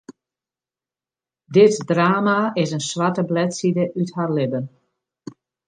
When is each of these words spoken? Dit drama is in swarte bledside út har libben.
Dit 1.57 1.73
drama 1.91 2.39
is 2.63 2.71
in 2.77 2.85
swarte 2.89 3.23
bledside 3.31 3.83
út 4.01 4.09
har 4.17 4.29
libben. 4.37 4.65